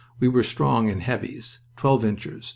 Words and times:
We 0.19 0.27
were 0.29 0.41
strong 0.41 0.87
in 0.89 1.01
"heavies," 1.01 1.59
twelve 1.77 2.03
inchers, 2.03 2.45
9. 2.45 2.45